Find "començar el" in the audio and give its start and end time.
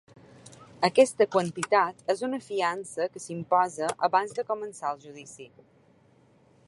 4.49-5.05